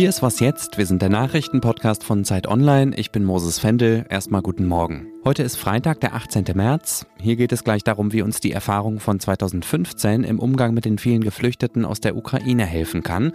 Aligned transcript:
Hier 0.00 0.08
ist 0.08 0.22
was 0.22 0.40
jetzt. 0.40 0.78
Wir 0.78 0.86
sind 0.86 1.02
der 1.02 1.10
Nachrichtenpodcast 1.10 2.04
von 2.04 2.24
Zeit 2.24 2.48
Online. 2.48 2.96
Ich 2.96 3.10
bin 3.10 3.22
Moses 3.22 3.58
Fendel. 3.58 4.06
Erstmal 4.08 4.40
guten 4.40 4.64
Morgen. 4.64 5.08
Heute 5.26 5.42
ist 5.42 5.56
Freitag, 5.56 6.00
der 6.00 6.14
18. 6.14 6.46
März. 6.54 7.04
Hier 7.20 7.36
geht 7.36 7.52
es 7.52 7.64
gleich 7.64 7.84
darum, 7.84 8.10
wie 8.10 8.22
uns 8.22 8.40
die 8.40 8.50
Erfahrung 8.50 8.98
von 8.98 9.20
2015 9.20 10.24
im 10.24 10.38
Umgang 10.38 10.72
mit 10.72 10.86
den 10.86 10.96
vielen 10.96 11.22
Geflüchteten 11.22 11.84
aus 11.84 12.00
der 12.00 12.16
Ukraine 12.16 12.64
helfen 12.64 13.02
kann. 13.02 13.32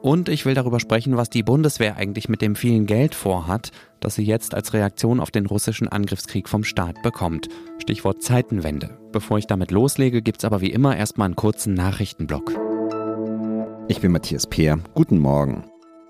Und 0.00 0.28
ich 0.28 0.46
will 0.46 0.54
darüber 0.54 0.78
sprechen, 0.78 1.16
was 1.16 1.28
die 1.28 1.42
Bundeswehr 1.42 1.96
eigentlich 1.96 2.28
mit 2.28 2.40
dem 2.40 2.54
vielen 2.54 2.86
Geld 2.86 3.16
vorhat, 3.16 3.72
das 3.98 4.14
sie 4.14 4.22
jetzt 4.22 4.54
als 4.54 4.74
Reaktion 4.74 5.18
auf 5.18 5.32
den 5.32 5.46
russischen 5.46 5.88
Angriffskrieg 5.88 6.48
vom 6.48 6.62
Staat 6.62 7.02
bekommt. 7.02 7.48
Stichwort 7.82 8.22
Zeitenwende. 8.22 8.96
Bevor 9.10 9.38
ich 9.38 9.48
damit 9.48 9.72
loslege, 9.72 10.22
gibt's 10.22 10.44
aber 10.44 10.60
wie 10.60 10.70
immer 10.70 10.96
erstmal 10.96 11.26
einen 11.26 11.34
kurzen 11.34 11.74
Nachrichtenblock. 11.74 12.52
Ich 13.88 14.00
bin 14.00 14.12
Matthias 14.12 14.46
Peer. 14.46 14.78
Guten 14.94 15.18
Morgen. 15.18 15.64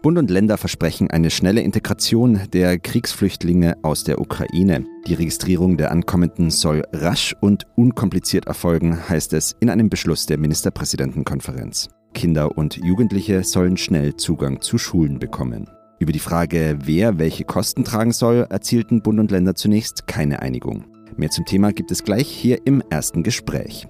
Bund 0.06 0.18
und 0.18 0.30
Länder 0.30 0.56
versprechen 0.56 1.10
eine 1.10 1.32
schnelle 1.32 1.62
Integration 1.62 2.38
der 2.52 2.78
Kriegsflüchtlinge 2.78 3.74
aus 3.82 4.04
der 4.04 4.20
Ukraine. 4.20 4.86
Die 5.08 5.14
Registrierung 5.14 5.76
der 5.76 5.90
Ankommenden 5.90 6.52
soll 6.52 6.84
rasch 6.92 7.34
und 7.40 7.66
unkompliziert 7.74 8.46
erfolgen, 8.46 9.08
heißt 9.08 9.32
es 9.32 9.56
in 9.58 9.68
einem 9.68 9.90
Beschluss 9.90 10.24
der 10.26 10.38
Ministerpräsidentenkonferenz. 10.38 11.88
Kinder 12.14 12.56
und 12.56 12.76
Jugendliche 12.76 13.42
sollen 13.42 13.76
schnell 13.76 14.14
Zugang 14.14 14.60
zu 14.60 14.78
Schulen 14.78 15.18
bekommen. 15.18 15.68
Über 15.98 16.12
die 16.12 16.20
Frage, 16.20 16.78
wer 16.84 17.18
welche 17.18 17.42
Kosten 17.42 17.82
tragen 17.82 18.12
soll, 18.12 18.46
erzielten 18.48 19.02
Bund 19.02 19.18
und 19.18 19.32
Länder 19.32 19.56
zunächst 19.56 20.06
keine 20.06 20.40
Einigung. 20.40 20.84
Mehr 21.16 21.30
zum 21.30 21.46
Thema 21.46 21.72
gibt 21.72 21.90
es 21.90 22.04
gleich 22.04 22.28
hier 22.28 22.64
im 22.64 22.80
ersten 22.90 23.24
Gespräch. 23.24 23.88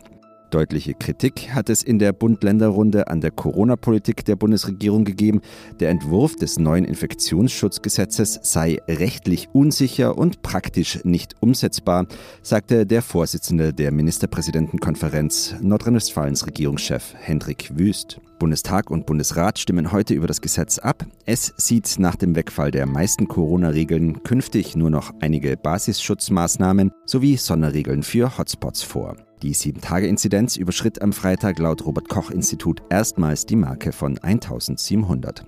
Deutliche 0.50 0.94
Kritik 0.94 1.54
hat 1.54 1.68
es 1.68 1.82
in 1.82 1.98
der 1.98 2.12
Bund-Länder-Runde 2.12 3.08
an 3.08 3.20
der 3.20 3.30
Corona-Politik 3.30 4.24
der 4.24 4.36
Bundesregierung 4.36 5.04
gegeben. 5.04 5.40
Der 5.80 5.90
Entwurf 5.90 6.36
des 6.36 6.58
neuen 6.58 6.84
Infektionsschutzgesetzes 6.84 8.40
sei 8.42 8.78
rechtlich 8.88 9.48
unsicher 9.52 10.16
und 10.16 10.42
praktisch 10.42 11.04
nicht 11.04 11.34
umsetzbar, 11.40 12.06
sagte 12.42 12.86
der 12.86 13.02
Vorsitzende 13.02 13.72
der 13.72 13.92
Ministerpräsidentenkonferenz 13.92 15.56
Nordrhein-Westfalens 15.60 16.46
Regierungschef 16.46 17.14
Hendrik 17.18 17.72
Wüst. 17.76 18.20
Bundestag 18.38 18.90
und 18.90 19.06
Bundesrat 19.06 19.58
stimmen 19.58 19.92
heute 19.92 20.14
über 20.14 20.26
das 20.26 20.40
Gesetz 20.40 20.78
ab. 20.78 21.06
Es 21.24 21.54
sieht 21.56 21.98
nach 21.98 22.16
dem 22.16 22.36
Wegfall 22.36 22.70
der 22.70 22.86
meisten 22.86 23.28
Corona-Regeln 23.28 24.22
künftig 24.22 24.76
nur 24.76 24.90
noch 24.90 25.12
einige 25.20 25.56
Basisschutzmaßnahmen 25.56 26.92
sowie 27.06 27.36
Sonderregeln 27.36 28.02
für 28.02 28.36
Hotspots 28.38 28.82
vor. 28.82 29.16
Die 29.42 29.54
7-Tage-Inzidenz 29.54 30.56
überschritt 30.56 31.02
am 31.02 31.12
Freitag 31.12 31.58
laut 31.58 31.84
Robert-Koch-Institut 31.84 32.82
erstmals 32.88 33.44
die 33.44 33.56
Marke 33.56 33.92
von 33.92 34.16
1700. 34.16 35.44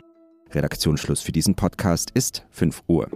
Redaktionsschluss 0.50 1.22
für 1.22 1.32
diesen 1.32 1.54
Podcast 1.54 2.10
ist 2.10 2.44
5 2.50 2.82
Uhr. 2.86 3.08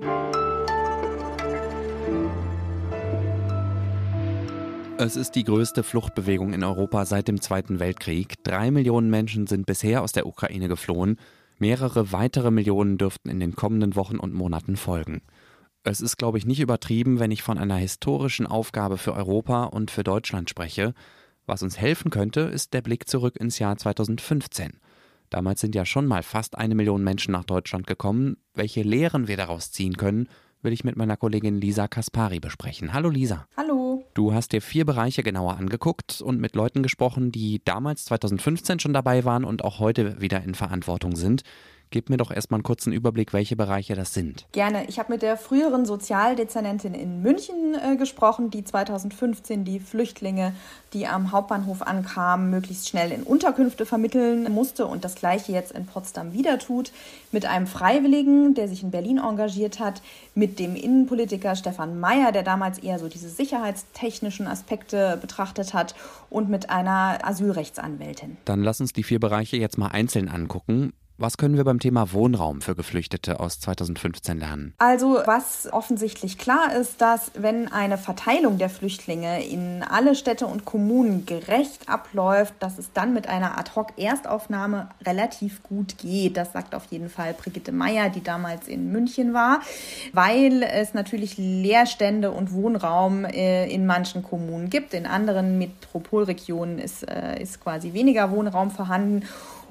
Es 4.97 5.17
ist 5.17 5.33
die 5.33 5.45
größte 5.45 5.83
Fluchtbewegung 5.83 6.55
in 6.55 6.65
Europa 6.65 7.05
seit 7.05 7.29
dem 7.29 7.43
Zweiten 7.43 7.79
Weltkrieg. 7.79 8.43
Drei 8.43 8.71
Millionen 8.71 9.11
Menschen 9.11 9.47
sind 9.47 9.67
bisher 9.67 10.03
aus 10.03 10.13
der 10.13 10.27
Ukraine 10.27 10.69
geflohen. 10.69 11.19
Mehrere 11.59 12.13
weitere 12.13 12.51
Millionen 12.51 12.97
dürften 12.97 13.29
in 13.29 13.41
den 13.41 13.55
kommenden 13.57 13.95
Wochen 13.95 14.17
und 14.17 14.33
Monaten 14.33 14.77
folgen. 14.77 15.21
Es 15.85 16.01
ist, 16.01 16.17
glaube 16.17 16.39
ich, 16.39 16.47
nicht 16.47 16.61
übertrieben, 16.61 17.19
wenn 17.19 17.33
ich 17.33 17.43
von 17.43 17.59
einer 17.59 17.75
historischen 17.75 18.47
Aufgabe 18.47 18.99
für 18.99 19.15
Europa 19.15 19.65
und 19.65 19.91
für 19.91 20.05
Deutschland 20.05 20.49
spreche. 20.49 20.95
Was 21.45 21.65
uns 21.65 21.77
helfen 21.77 22.11
könnte, 22.11 22.43
ist 22.43 22.73
der 22.73 22.83
Blick 22.83 23.09
zurück 23.09 23.37
ins 23.37 23.59
Jahr 23.59 23.77
2015. 23.77 24.75
Damals 25.29 25.61
sind 25.61 25.75
ja 25.75 25.85
schon 25.85 26.07
mal 26.07 26.23
fast 26.23 26.57
eine 26.57 26.77
Million 26.77 27.03
Menschen 27.03 27.33
nach 27.33 27.45
Deutschland 27.45 27.89
gekommen. 27.89 28.37
Welche 28.55 28.83
Lehren 28.83 29.27
wir 29.27 29.37
daraus 29.37 29.73
ziehen 29.73 29.97
können, 29.97 30.29
will 30.61 30.73
ich 30.73 30.85
mit 30.85 30.95
meiner 30.95 31.17
Kollegin 31.17 31.61
Lisa 31.61 31.89
Kaspari 31.89 32.39
besprechen. 32.39 32.93
Hallo 32.93 33.09
Lisa. 33.09 33.49
Hallo. 33.57 34.05
Du 34.15 34.33
hast 34.33 34.53
dir 34.53 34.63
vier 34.63 34.85
Bereiche 34.85 35.25
genauer 35.25 35.57
angeguckt 35.57 36.21
und 36.21 36.41
mit 36.41 36.55
Leuten 36.55 36.85
gesprochen, 36.85 37.33
die 37.33 37.61
damals 37.65 38.05
2015 38.05 38.79
schon 38.79 38.93
dabei 38.93 39.25
waren 39.25 39.43
und 39.43 39.65
auch 39.65 39.81
heute 39.81 40.21
wieder 40.21 40.45
in 40.45 40.55
Verantwortung 40.55 41.17
sind. 41.17 41.43
Gib 41.93 42.09
mir 42.09 42.17
doch 42.17 42.31
erstmal 42.31 42.57
einen 42.57 42.65
kurzen 42.65 42.91
Überblick, 42.91 43.35
welche 43.35 43.55
Bereiche 43.55 43.95
das 43.95 44.15
sind. 44.15 44.47
Gerne. 44.53 44.87
Ich 44.89 44.99
habe 44.99 45.13
mit 45.13 45.21
der 45.21 45.37
früheren 45.37 45.85
Sozialdezernentin 45.85 46.95
in 46.95 47.21
München 47.21 47.75
äh, 47.75 47.97
gesprochen, 47.97 48.51
die 48.51 48.65
2015 48.65 49.67
die 49.67 49.79
Flüchtlinge, 49.79 50.55
die 50.95 51.07
am 51.07 51.33
Hauptbahnhof 51.33 51.83
ankamen, 51.83 52.49
möglichst 52.49 52.89
schnell 52.89 53.13
in 53.13 53.23
Unterkünfte 53.25 53.85
vermitteln 53.85 54.51
musste 54.51 54.87
und 54.87 55.05
das 55.05 55.17
gleiche 55.17 55.53
jetzt 55.53 55.73
in 55.73 55.85
Potsdam 55.85 56.33
wieder 56.33 56.59
tut. 56.59 56.93
Mit 57.31 57.45
einem 57.45 57.67
Freiwilligen, 57.67 58.55
der 58.55 58.69
sich 58.69 58.83
in 58.83 58.91
Berlin 58.91 59.19
engagiert 59.19 59.79
hat, 59.79 60.01
mit 60.35 60.59
dem 60.59 60.75
Innenpolitiker 60.75 61.57
Stefan 61.57 62.01
Mayer, 62.01 62.33
der 62.33 62.43
damals 62.43 62.79
eher 62.79 62.99
so 62.99 63.09
diese 63.09 63.29
sicherheitstechnischen 63.29 64.47
Aspekte 64.47 65.19
betrachtet 65.21 65.75
hat 65.75 65.95
und 66.31 66.49
mit 66.49 66.71
einer 66.71 67.19
Asylrechtsanwältin. 67.23 68.39
Dann 68.47 68.63
lass 68.63 68.81
uns 68.81 68.95
die 68.95 69.03
vier 69.03 69.21
Bereiche 69.21 69.59
jetzt 69.59 69.77
mal 69.77 69.89
einzeln 69.89 70.31
angucken. 70.31 70.95
Was 71.19 71.37
können 71.37 71.57
wir 71.57 71.65
beim 71.65 71.79
Thema 71.79 72.13
Wohnraum 72.13 72.63
für 72.63 72.75
Geflüchtete 72.75 73.39
aus 73.39 73.61
2015 73.61 74.39
lernen? 74.39 74.75
Also 74.79 75.21
was 75.27 75.69
offensichtlich 75.71 76.39
klar 76.39 76.75
ist, 76.75 77.01
dass 77.01 77.31
wenn 77.35 77.71
eine 77.71 77.99
Verteilung 77.99 78.59
der 78.59 78.71
Flüchtlinge 78.71 79.45
in 79.45 79.85
alle 79.89 80.15
Städte 80.15 80.47
und 80.47 80.65
Kommunen 80.65 81.27
gerecht 81.27 81.89
abläuft, 81.89 82.55
dass 82.61 82.79
es 82.79 82.93
dann 82.93 83.13
mit 83.13 83.29
einer 83.29 83.59
Ad-hoc-Erstaufnahme 83.59 84.89
relativ 85.05 85.63
gut 85.63 85.99
geht. 85.99 86.37
Das 86.37 86.53
sagt 86.53 86.75
auf 86.75 86.87
jeden 86.87 87.11
Fall 87.11 87.35
Brigitte 87.35 87.73
Meyer, 87.73 88.09
die 88.09 88.23
damals 88.23 88.67
in 88.67 88.91
München 88.91 89.35
war, 89.35 89.61
weil 90.13 90.63
es 90.63 90.95
natürlich 90.95 91.37
Leerstände 91.37 92.31
und 92.31 92.53
Wohnraum 92.53 93.27
äh, 93.27 93.67
in 93.71 93.87
manchen 93.87 94.23
Kommunen 94.23 94.71
gibt. 94.71 94.95
In 94.95 95.07
anderen 95.07 95.59
Metropolregionen 95.59 96.79
ist, 96.79 97.09
äh, 97.09 97.41
ist 97.41 97.61
quasi 97.61 97.93
weniger 97.93 98.31
Wohnraum 98.31 98.71
vorhanden. 98.71 99.23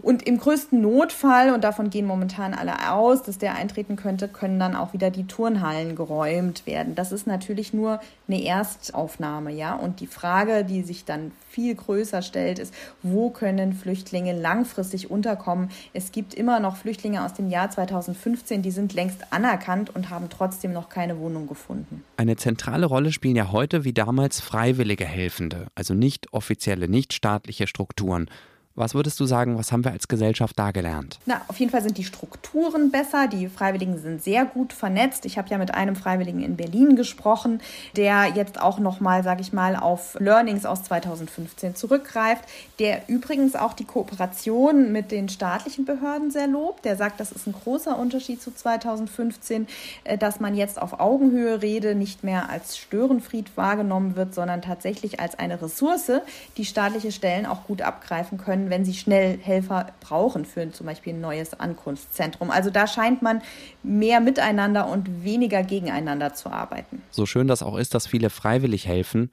Und 0.01 0.23
im 0.27 0.37
größten 0.37 0.81
Notfall, 0.81 1.53
und 1.53 1.63
davon 1.63 1.89
gehen 1.89 2.05
momentan 2.05 2.53
alle 2.53 2.91
aus, 2.91 3.23
dass 3.23 3.37
der 3.37 3.55
eintreten 3.55 3.95
könnte, 3.95 4.27
können 4.27 4.59
dann 4.59 4.75
auch 4.75 4.93
wieder 4.93 5.11
die 5.11 5.27
Turnhallen 5.27 5.95
geräumt 5.95 6.65
werden. 6.65 6.95
Das 6.95 7.11
ist 7.11 7.27
natürlich 7.27 7.73
nur 7.73 7.99
eine 8.27 8.43
Erstaufnahme, 8.43 9.51
ja. 9.51 9.75
Und 9.75 9.99
die 9.99 10.07
Frage, 10.07 10.65
die 10.65 10.81
sich 10.81 11.05
dann 11.05 11.31
viel 11.49 11.75
größer 11.75 12.21
stellt, 12.21 12.59
ist, 12.59 12.73
wo 13.03 13.29
können 13.29 13.73
Flüchtlinge 13.73 14.39
langfristig 14.39 15.11
unterkommen? 15.11 15.69
Es 15.93 16.11
gibt 16.11 16.33
immer 16.33 16.59
noch 16.59 16.77
Flüchtlinge 16.77 17.23
aus 17.23 17.33
dem 17.33 17.49
Jahr 17.49 17.69
2015, 17.69 18.61
die 18.61 18.71
sind 18.71 18.93
längst 18.93 19.31
anerkannt 19.31 19.93
und 19.93 20.09
haben 20.09 20.29
trotzdem 20.29 20.73
noch 20.73 20.89
keine 20.89 21.19
Wohnung 21.19 21.47
gefunden. 21.47 22.03
Eine 22.17 22.37
zentrale 22.37 22.85
Rolle 22.85 23.11
spielen 23.11 23.35
ja 23.35 23.51
heute 23.51 23.83
wie 23.83 23.93
damals 23.93 24.39
freiwillige 24.39 25.05
Helfende, 25.05 25.67
also 25.75 25.93
nicht 25.93 26.33
offizielle, 26.33 26.87
nicht 26.87 27.13
staatliche 27.13 27.67
Strukturen. 27.67 28.29
Was 28.73 28.95
würdest 28.95 29.19
du 29.19 29.25
sagen, 29.25 29.57
was 29.57 29.73
haben 29.73 29.83
wir 29.83 29.91
als 29.91 30.07
Gesellschaft 30.07 30.57
da 30.57 30.71
gelernt? 30.71 31.19
Na, 31.25 31.41
auf 31.49 31.59
jeden 31.59 31.71
Fall 31.71 31.81
sind 31.81 31.97
die 31.97 32.05
Strukturen 32.05 32.89
besser. 32.89 33.27
Die 33.27 33.49
Freiwilligen 33.49 33.97
sind 33.97 34.23
sehr 34.23 34.45
gut 34.45 34.71
vernetzt. 34.71 35.25
Ich 35.25 35.37
habe 35.37 35.49
ja 35.49 35.57
mit 35.57 35.73
einem 35.73 35.97
Freiwilligen 35.97 36.41
in 36.41 36.55
Berlin 36.55 36.95
gesprochen, 36.95 37.59
der 37.97 38.27
jetzt 38.33 38.61
auch 38.61 38.79
nochmal, 38.79 39.23
sage 39.23 39.41
ich 39.41 39.51
mal, 39.51 39.75
auf 39.75 40.15
Learnings 40.19 40.65
aus 40.65 40.83
2015 40.83 41.75
zurückgreift, 41.75 42.45
der 42.79 43.09
übrigens 43.09 43.55
auch 43.57 43.73
die 43.73 43.83
Kooperation 43.83 44.93
mit 44.93 45.11
den 45.11 45.27
staatlichen 45.27 45.83
Behörden 45.83 46.31
sehr 46.31 46.47
lobt. 46.47 46.85
Der 46.85 46.95
sagt, 46.95 47.19
das 47.19 47.33
ist 47.33 47.47
ein 47.47 47.53
großer 47.53 47.99
Unterschied 47.99 48.41
zu 48.41 48.55
2015, 48.55 49.67
äh, 50.05 50.17
dass 50.17 50.39
man 50.39 50.55
jetzt 50.55 50.81
auf 50.81 51.01
Augenhöhe 51.01 51.61
rede, 51.61 51.93
nicht 51.93 52.23
mehr 52.23 52.49
als 52.49 52.77
Störenfried 52.77 53.57
wahrgenommen 53.57 54.15
wird, 54.15 54.33
sondern 54.33 54.61
tatsächlich 54.61 55.19
als 55.19 55.37
eine 55.37 55.61
Ressource, 55.61 56.21
die 56.55 56.65
staatliche 56.65 57.11
Stellen 57.11 57.45
auch 57.45 57.65
gut 57.65 57.81
abgreifen 57.81 58.37
können 58.37 58.60
können, 58.61 58.69
wenn 58.69 58.85
sie 58.85 58.93
schnell 58.93 59.37
Helfer 59.41 59.87
brauchen 59.99 60.45
für 60.45 60.71
zum 60.71 60.85
Beispiel 60.85 61.13
ein 61.13 61.21
neues 61.21 61.59
Ankunftszentrum. 61.59 62.51
Also 62.51 62.69
da 62.69 62.87
scheint 62.87 63.21
man 63.21 63.41
mehr 63.83 64.19
miteinander 64.19 64.87
und 64.87 65.23
weniger 65.23 65.63
gegeneinander 65.63 66.33
zu 66.33 66.49
arbeiten. 66.49 67.01
So 67.09 67.25
schön 67.25 67.47
das 67.47 67.63
auch 67.63 67.77
ist, 67.77 67.93
dass 67.93 68.07
viele 68.07 68.29
freiwillig 68.29 68.87
helfen, 68.87 69.31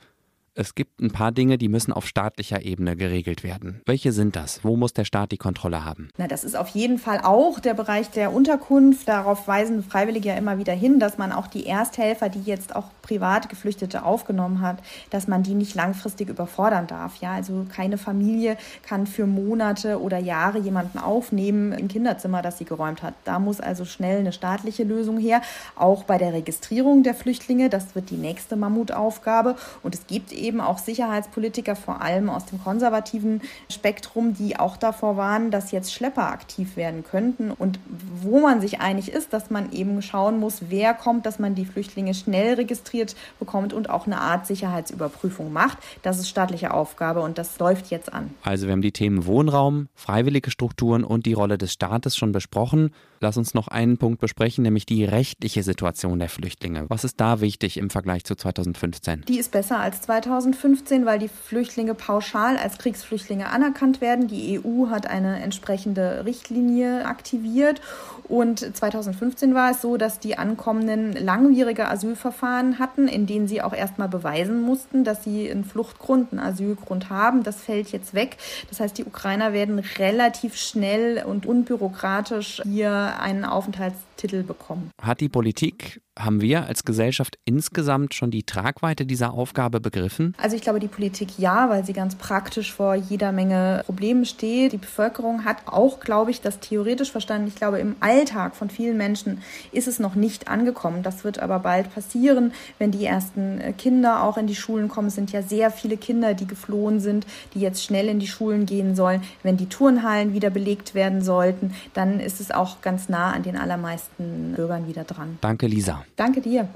es 0.55 0.75
gibt 0.75 1.01
ein 1.01 1.11
paar 1.13 1.31
Dinge, 1.31 1.57
die 1.57 1.69
müssen 1.69 1.93
auf 1.93 2.07
staatlicher 2.07 2.63
Ebene 2.65 2.97
geregelt 2.97 3.45
werden. 3.45 3.81
Welche 3.87 4.13
sind 4.13 4.35
das? 4.35 4.65
Wo 4.65 4.77
muss 4.77 4.93
der 4.93 5.05
Staat 5.05 5.31
die 5.31 5.37
Kontrolle 5.37 5.85
haben? 5.85 6.09
Na, 6.17 6.27
das 6.27 6.43
ist 6.43 6.57
auf 6.57 6.69
jeden 6.71 6.99
Fall 6.99 7.21
auch 7.23 7.61
der 7.61 7.75
Bereich 7.75 8.11
der 8.11 8.33
Unterkunft. 8.33 9.07
Darauf 9.07 9.47
weisen 9.47 9.85
Freiwillige 9.85 10.31
ja 10.31 10.37
immer 10.37 10.59
wieder 10.59 10.73
hin, 10.73 10.99
dass 10.99 11.17
man 11.17 11.33
auch 11.33 11.47
die 11.47 11.67
Ersthelfer, 11.67 12.29
die 12.29 12.43
jetzt 12.43 12.75
auch 12.75 12.87
privat 13.03 13.49
Geflüchtete 13.49 14.03
aufgenommen 14.03 14.61
hat, 14.61 14.79
dass 15.11 15.29
man 15.29 15.43
die 15.43 15.55
nicht 15.55 15.75
langfristig 15.75 16.29
überfordern 16.29 16.87
darf. 16.87 17.17
Ja, 17.21 17.33
also 17.35 17.67
keine 17.73 17.99
Familie 17.99 18.57
kann 18.83 19.07
für 19.07 19.27
Monate 19.27 20.01
oder 20.01 20.19
Jahre 20.19 20.59
jemanden 20.59 20.99
aufnehmen 20.99 21.73
im 21.73 21.89
Kinderzimmer, 21.89 22.43
das 22.43 22.59
sie 22.59 22.65
geräumt 22.65 23.03
hat. 23.03 23.15
Da 23.25 23.39
muss 23.39 23.61
also 23.61 23.85
schnell 23.85 24.19
eine 24.19 24.33
staatliche 24.33 24.85
Lösung 24.85 25.19
her. 25.19 25.41
Auch 25.77 26.03
bei 26.05 26.19
der 26.19 26.33
Registrierung 26.33 27.03
der 27.03 27.15
Flüchtlinge, 27.15 27.69
das 27.69 27.95
wird 27.95 28.11
die 28.11 28.17
nächste 28.17 28.57
Mammutaufgabe. 28.57 29.55
Und 29.83 29.95
es 29.95 30.07
gibt 30.07 30.33
eben 30.33 30.48
eben 30.49 30.61
auch 30.61 30.79
Sicherheitspolitiker, 30.79 31.77
vor 31.77 32.01
allem 32.01 32.31
aus 32.31 32.47
dem 32.47 32.63
konservativen 32.63 33.43
Spektrum, 33.71 34.35
die 34.35 34.59
auch 34.59 34.77
davor 34.77 35.17
warnen, 35.17 35.51
dass 35.51 35.71
jetzt 35.71 35.93
Schlepper 35.93 36.31
aktiv 36.31 36.77
werden 36.77 37.05
könnten. 37.05 37.51
Und 37.51 37.79
wo 38.23 38.41
man 38.41 38.61
sich 38.61 38.81
einig 38.81 39.13
ist, 39.13 39.33
dass 39.35 39.51
man 39.51 39.71
eben 39.73 40.01
schauen 40.01 40.41
muss, 40.41 40.63
wer 40.71 40.95
kommt, 40.95 41.27
dass 41.27 41.39
man 41.39 41.55
die 41.55 41.67
Flüchtlinge 41.67 42.15
schnell 42.15 42.55
registriert 42.55 43.15
bekommt 43.39 43.75
und 43.75 43.91
auch 43.91 44.07
eine 44.07 44.21
Art 44.21 44.47
Sicherheitsüberprüfung 44.47 45.53
macht. 45.53 45.79
Das 46.03 46.19
ist 46.19 46.29
staatliche 46.29 46.73
Aufgabe 46.73 47.21
und 47.21 47.37
das 47.37 47.59
läuft 47.59 47.91
jetzt 47.91 48.13
an. 48.13 48.31
Also 48.43 48.67
wir 48.67 48.73
haben 48.73 48.83
die 48.83 48.93
Themen 48.93 49.27
Wohnraum, 49.27 49.89
freiwillige 49.95 50.51
Strukturen 50.51 51.05
und 51.05 51.27
die 51.27 51.35
Rolle 51.35 51.59
des 51.59 51.73
Staates 51.75 52.17
schon 52.17 52.33
besprochen. 52.33 52.91
Lass 53.21 53.37
uns 53.37 53.55
noch 53.55 53.69
einen 53.69 53.99
Punkt 53.99 54.21
besprechen, 54.21 54.63
nämlich 54.63 54.87
die 54.87 55.05
rechtliche 55.05 55.63
Situation 55.63 56.19
der 56.19 56.29
Flüchtlinge. 56.29 56.87
Was 56.89 57.05
ist 57.05 57.21
da 57.21 57.41
wichtig 57.41 57.77
im 57.77 57.91
Vergleich 57.91 58.25
zu 58.25 58.37
2015? 58.37 59.25
Die 59.27 59.39
ist 59.39 59.51
besser 59.51 59.81
als 59.81 60.03
2015, 60.03 61.05
weil 61.05 61.19
die 61.19 61.29
Flüchtlinge 61.29 61.95
pauschal 61.95 62.57
als 62.57 62.79
Kriegsflüchtlinge 62.79 63.49
anerkannt 63.49 64.01
werden. 64.01 64.29
Die 64.29 64.61
EU 64.61 64.89
hat 64.91 65.09
eine 65.09 65.41
entsprechende 65.41 66.25
Richtlinie 66.25 67.07
aktiviert 67.07 67.81
und 68.29 68.61
2015 68.61 69.55
war 69.55 69.71
es 69.71 69.81
so, 69.81 69.97
dass 69.97 70.21
die 70.21 70.37
Ankommenden 70.37 71.13
langwierige 71.13 71.89
Asylverfahren 71.89 72.79
hatten, 72.79 73.09
in 73.09 73.27
denen 73.27 73.49
sie 73.49 73.63
auch 73.63 73.73
erstmal 73.73 74.09
beweisen 74.09 74.61
mussten, 74.61 75.03
dass 75.03 75.25
sie 75.25 75.51
einen 75.51 75.65
Fluchtgrund, 75.65 76.33
einen 76.33 76.41
Asylgrund 76.41 77.11
haben. 77.11 77.43
Das 77.43 77.63
fällt 77.63 77.91
jetzt 77.91 78.15
weg. 78.15 78.37
Das 78.69 78.81
heißt, 78.81 78.99
die 78.99 79.05
Ukrainer 79.05 79.53
werden 79.53 79.79
relativ 79.99 80.57
schnell 80.57 81.25
und 81.25 81.47
unbürokratisch 81.47 82.63
hier 82.65 83.08
einen 83.17 83.45
Aufenthaltstitel 83.45 84.43
bekommen. 84.43 84.91
Hat 85.01 85.21
die 85.21 85.29
Politik 85.29 86.01
haben 86.19 86.41
wir 86.41 86.67
als 86.67 86.85
Gesellschaft 86.85 87.39
insgesamt 87.45 88.15
schon 88.15 88.31
die 88.31 88.43
Tragweite 88.43 89.07
dieser 89.07 89.33
Aufgabe 89.33 89.81
begriffen? 89.81 90.35
Also 90.43 90.57
ich 90.57 90.63
glaube, 90.63 90.81
die 90.81 90.89
Politik 90.89 91.39
ja, 91.39 91.69
weil 91.69 91.85
sie 91.85 91.93
ganz 91.93 92.17
praktisch 92.17 92.73
vor 92.73 92.95
jeder 92.95 93.33
Menge 93.33 93.83
Problemen 93.87 94.25
steht. 94.25 94.73
Die 94.73 94.79
Bevölkerung 94.79 95.45
hat 95.45 95.59
auch, 95.67 96.01
glaube 96.01 96.31
ich, 96.31 96.41
das 96.41 96.61
theoretisch 96.61 97.13
verstanden. 97.13 97.49
Ich 97.49 97.55
glaube, 97.55 97.79
im 97.79 97.97
Alltag 98.01 98.57
von 98.57 98.71
vielen 98.71 98.97
Menschen 98.97 99.41
ist 99.73 99.89
es 99.89 99.99
noch 99.99 100.15
nicht 100.15 100.49
angekommen. 100.49 101.03
Das 101.03 101.25
wird 101.25 101.39
aber 101.39 101.61
bald 101.61 101.95
passieren, 101.95 102.53
wenn 102.79 102.91
die 102.91 103.05
ersten 103.05 103.61
äh, 103.61 103.73
Kinder 103.73 104.23
auch 104.25 104.37
in 104.37 104.47
die 104.47 104.57
Schulen 104.57 104.89
kommen. 104.89 105.09
Es 105.09 105.15
sind 105.15 105.33
ja 105.33 105.43
sehr 105.43 105.71
viele 105.71 105.97
Kinder, 105.97 106.35
die 106.35 106.47
geflohen 106.47 107.01
sind, 107.01 107.27
die 107.55 107.61
jetzt 107.61 107.85
schnell 107.85 108.09
in 108.09 108.19
die 108.19 108.27
Schulen 108.27 108.67
gehen 108.67 108.97
sollen. 108.97 109.23
Wenn 109.43 109.57
die 109.57 109.69
Turnhallen 109.69 110.33
wieder 110.33 110.51
belegt 110.51 110.95
werden 110.95 111.23
sollten, 111.23 111.75
dann 111.95 112.21
ist 112.21 112.41
es 112.41 112.51
auch 112.51 112.81
ganz 112.81 112.98
nah 113.07 113.33
an 113.33 113.43
den 113.45 113.57
allermeisten 113.57 114.55
Bürgern 114.57 114.89
wieder 114.89 115.05
dran. 115.05 115.39
Danke, 115.41 115.67
Lisa. 115.67 116.05
Danke 116.17 116.41
dir. 116.41 116.69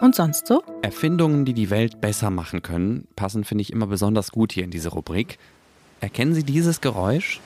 Und 0.00 0.14
sonst 0.14 0.46
so? 0.46 0.62
Erfindungen, 0.82 1.44
die 1.44 1.54
die 1.54 1.70
Welt 1.70 2.00
besser 2.00 2.30
machen 2.30 2.62
können, 2.62 3.08
passen, 3.16 3.44
finde 3.44 3.62
ich, 3.62 3.72
immer 3.72 3.88
besonders 3.88 4.30
gut 4.30 4.52
hier 4.52 4.64
in 4.64 4.70
diese 4.70 4.90
Rubrik. 4.90 5.38
Erkennen 6.00 6.34
Sie 6.34 6.44
dieses 6.44 6.80
Geräusch? 6.80 7.40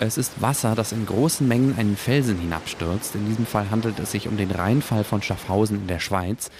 Es 0.00 0.18
ist 0.18 0.42
Wasser, 0.42 0.74
das 0.74 0.90
in 0.90 1.06
großen 1.06 1.46
Mengen 1.46 1.78
einen 1.78 1.96
Felsen 1.96 2.38
hinabstürzt. 2.38 3.14
In 3.14 3.26
diesem 3.26 3.46
Fall 3.46 3.70
handelt 3.70 4.00
es 4.00 4.10
sich 4.10 4.26
um 4.26 4.36
den 4.36 4.50
Rheinfall 4.50 5.04
von 5.04 5.22
Schaffhausen 5.22 5.82
in 5.82 5.86
der 5.86 6.00
Schweiz. 6.00 6.50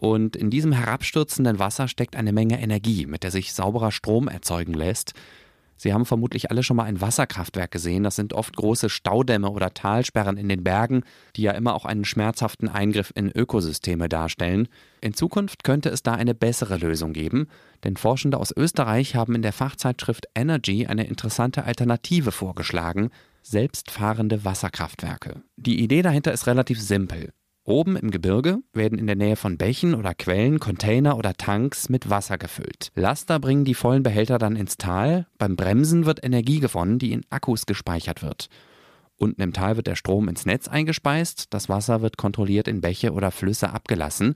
Und 0.00 0.34
in 0.34 0.48
diesem 0.48 0.72
herabstürzenden 0.72 1.58
Wasser 1.58 1.86
steckt 1.86 2.16
eine 2.16 2.32
Menge 2.32 2.58
Energie, 2.58 3.04
mit 3.04 3.22
der 3.22 3.30
sich 3.30 3.52
sauberer 3.52 3.92
Strom 3.92 4.28
erzeugen 4.28 4.72
lässt. 4.72 5.12
Sie 5.76 5.92
haben 5.92 6.06
vermutlich 6.06 6.50
alle 6.50 6.62
schon 6.62 6.78
mal 6.78 6.84
ein 6.84 7.02
Wasserkraftwerk 7.02 7.70
gesehen. 7.70 8.02
Das 8.02 8.16
sind 8.16 8.32
oft 8.32 8.56
große 8.56 8.88
Staudämme 8.88 9.50
oder 9.50 9.74
Talsperren 9.74 10.38
in 10.38 10.48
den 10.48 10.64
Bergen, 10.64 11.02
die 11.36 11.42
ja 11.42 11.52
immer 11.52 11.74
auch 11.74 11.84
einen 11.84 12.06
schmerzhaften 12.06 12.70
Eingriff 12.70 13.12
in 13.14 13.30
Ökosysteme 13.30 14.08
darstellen. 14.08 14.68
In 15.02 15.12
Zukunft 15.12 15.64
könnte 15.64 15.90
es 15.90 16.02
da 16.02 16.14
eine 16.14 16.34
bessere 16.34 16.78
Lösung 16.78 17.12
geben, 17.12 17.48
denn 17.84 17.98
Forschende 17.98 18.38
aus 18.38 18.54
Österreich 18.56 19.16
haben 19.16 19.34
in 19.34 19.42
der 19.42 19.52
Fachzeitschrift 19.52 20.28
Energy 20.34 20.86
eine 20.86 21.06
interessante 21.06 21.64
Alternative 21.64 22.32
vorgeschlagen, 22.32 23.10
selbstfahrende 23.42 24.46
Wasserkraftwerke. 24.46 25.42
Die 25.56 25.82
Idee 25.82 26.00
dahinter 26.00 26.32
ist 26.32 26.46
relativ 26.46 26.80
simpel. 26.80 27.32
Oben 27.70 27.96
im 27.96 28.10
Gebirge 28.10 28.58
werden 28.72 28.98
in 28.98 29.06
der 29.06 29.14
Nähe 29.14 29.36
von 29.36 29.56
Bächen 29.56 29.94
oder 29.94 30.12
Quellen 30.12 30.58
Container 30.58 31.16
oder 31.16 31.34
Tanks 31.34 31.88
mit 31.88 32.10
Wasser 32.10 32.36
gefüllt. 32.36 32.90
Laster 32.96 33.38
bringen 33.38 33.64
die 33.64 33.74
vollen 33.74 34.02
Behälter 34.02 34.38
dann 34.38 34.56
ins 34.56 34.76
Tal. 34.76 35.26
Beim 35.38 35.54
Bremsen 35.54 36.04
wird 36.04 36.24
Energie 36.24 36.58
gewonnen, 36.58 36.98
die 36.98 37.12
in 37.12 37.22
Akkus 37.30 37.66
gespeichert 37.66 38.22
wird. 38.22 38.48
Unten 39.18 39.40
im 39.40 39.52
Tal 39.52 39.76
wird 39.76 39.86
der 39.86 39.94
Strom 39.94 40.28
ins 40.28 40.46
Netz 40.46 40.66
eingespeist, 40.66 41.54
das 41.54 41.68
Wasser 41.68 42.02
wird 42.02 42.16
kontrolliert 42.16 42.66
in 42.66 42.80
Bäche 42.80 43.12
oder 43.12 43.30
Flüsse 43.30 43.70
abgelassen 43.70 44.34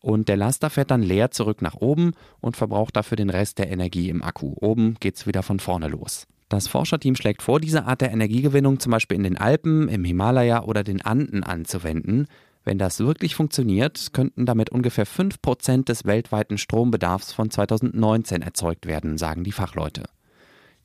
und 0.00 0.28
der 0.28 0.36
Laster 0.36 0.68
fährt 0.68 0.90
dann 0.90 1.02
leer 1.02 1.30
zurück 1.30 1.62
nach 1.62 1.76
oben 1.76 2.12
und 2.40 2.54
verbraucht 2.54 2.96
dafür 2.96 3.16
den 3.16 3.30
Rest 3.30 3.58
der 3.58 3.70
Energie 3.70 4.10
im 4.10 4.22
Akku. 4.22 4.52
Oben 4.56 4.96
geht's 5.00 5.26
wieder 5.26 5.42
von 5.42 5.58
vorne 5.58 5.88
los. 5.88 6.26
Das 6.50 6.68
Forscherteam 6.68 7.16
schlägt 7.16 7.40
vor, 7.40 7.60
diese 7.60 7.86
Art 7.86 8.02
der 8.02 8.12
Energiegewinnung 8.12 8.78
zum 8.78 8.92
Beispiel 8.92 9.16
in 9.16 9.22
den 9.22 9.38
Alpen, 9.38 9.88
im 9.88 10.04
Himalaya 10.04 10.64
oder 10.64 10.84
den 10.84 11.00
Anden 11.00 11.42
anzuwenden. 11.42 12.26
Wenn 12.64 12.78
das 12.78 12.98
wirklich 13.00 13.34
funktioniert, 13.34 14.12
könnten 14.12 14.46
damit 14.46 14.70
ungefähr 14.70 15.06
5% 15.06 15.84
des 15.84 16.06
weltweiten 16.06 16.56
Strombedarfs 16.56 17.32
von 17.32 17.50
2019 17.50 18.40
erzeugt 18.40 18.86
werden, 18.86 19.18
sagen 19.18 19.44
die 19.44 19.52
Fachleute. 19.52 20.04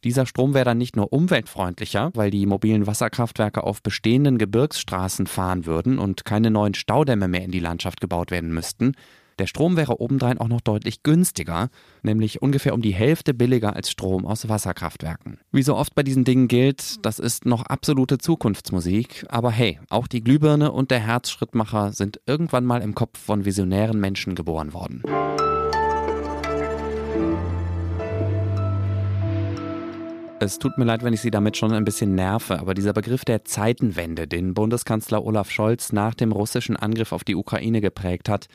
Dieser 0.03 0.25
Strom 0.25 0.53
wäre 0.53 0.65
dann 0.65 0.77
nicht 0.77 0.95
nur 0.95 1.11
umweltfreundlicher, 1.11 2.11
weil 2.13 2.31
die 2.31 2.45
mobilen 2.45 2.87
Wasserkraftwerke 2.87 3.63
auf 3.63 3.81
bestehenden 3.81 4.37
Gebirgsstraßen 4.37 5.27
fahren 5.27 5.65
würden 5.65 5.99
und 5.99 6.23
keine 6.23 6.51
neuen 6.51 6.73
Staudämme 6.73 7.27
mehr 7.27 7.43
in 7.43 7.51
die 7.51 7.59
Landschaft 7.59 7.99
gebaut 7.99 8.31
werden 8.31 8.53
müssten, 8.53 8.93
der 9.39 9.47
Strom 9.47 9.77
wäre 9.77 10.01
obendrein 10.01 10.38
auch 10.38 10.47
noch 10.47 10.62
deutlich 10.62 11.03
günstiger, 11.03 11.69
nämlich 12.03 12.41
ungefähr 12.41 12.74
um 12.74 12.81
die 12.81 12.94
Hälfte 12.94 13.33
billiger 13.33 13.75
als 13.75 13.89
Strom 13.89 14.25
aus 14.25 14.50
Wasserkraftwerken. 14.50 15.39
Wie 15.51 15.63
so 15.63 15.75
oft 15.75 15.95
bei 15.95 16.03
diesen 16.03 16.25
Dingen 16.25 16.47
gilt, 16.47 17.06
das 17.06 17.19
ist 17.19 17.45
noch 17.45 17.63
absolute 17.63 18.18
Zukunftsmusik, 18.18 19.25
aber 19.30 19.51
hey, 19.51 19.80
auch 19.89 20.07
die 20.07 20.24
Glühbirne 20.24 20.71
und 20.71 20.91
der 20.91 21.00
Herzschrittmacher 21.00 21.94
sind 21.94 22.19
irgendwann 22.25 22.65
mal 22.65 22.81
im 22.81 22.95
Kopf 22.95 23.18
von 23.18 23.45
visionären 23.45 24.00
Menschen 24.00 24.36
geboren 24.36 24.74
worden. 24.74 25.03
Es 30.41 30.57
tut 30.57 30.77
mir 30.77 30.86
leid, 30.86 31.03
wenn 31.03 31.13
ich 31.13 31.19
Sie 31.19 31.31
damit 31.31 31.57
schon 31.57 31.74
ein 31.74 31.83
bisschen 31.83 32.15
nerve, 32.15 32.59
aber 32.59 32.74
dieser 32.74 32.94
Begriff 32.94 33.25
der 33.25 33.44
Zeitenwende, 33.44 34.25
den 34.25 34.53
Bundeskanzler 34.53 35.25
Olaf 35.25 35.51
Scholz 35.51 35.91
nach 35.91 36.13
dem 36.13 36.31
russischen 36.31 36.77
Angriff 36.77 37.12
auf 37.12 37.25
die 37.25 37.36
Ukraine 37.36 37.81
geprägt 37.81 38.30
hat, 38.30 38.47